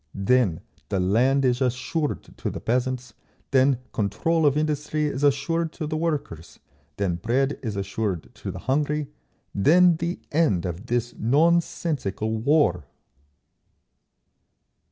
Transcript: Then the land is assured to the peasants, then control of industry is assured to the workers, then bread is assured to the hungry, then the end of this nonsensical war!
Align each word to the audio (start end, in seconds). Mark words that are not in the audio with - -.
Then 0.15 0.61
the 0.89 0.99
land 0.99 1.45
is 1.45 1.61
assured 1.61 2.23
to 2.35 2.49
the 2.49 2.59
peasants, 2.59 3.13
then 3.51 3.77
control 3.93 4.47
of 4.47 4.57
industry 4.57 5.05
is 5.05 5.23
assured 5.23 5.71
to 5.73 5.85
the 5.85 5.95
workers, 5.95 6.57
then 6.97 7.17
bread 7.17 7.59
is 7.61 7.75
assured 7.75 8.33
to 8.33 8.49
the 8.49 8.57
hungry, 8.65 9.11
then 9.53 9.97
the 9.97 10.19
end 10.31 10.65
of 10.65 10.87
this 10.87 11.13
nonsensical 11.19 12.39
war! 12.39 12.85